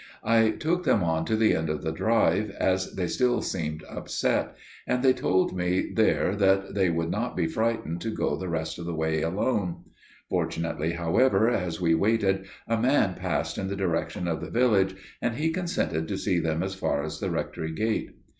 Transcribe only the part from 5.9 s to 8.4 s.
there that they would not be frightened to go